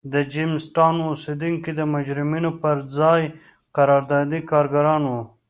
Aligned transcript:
د 0.13 0.15
جېمز 0.33 0.63
ټاون 0.75 0.95
اوسېدونکي 1.11 1.71
د 1.75 1.81
مجرمینو 1.93 2.51
پر 2.61 2.75
ځای 2.97 3.21
قراردادي 3.75 4.39
کارګران 4.51 5.01
وو. 5.11 5.21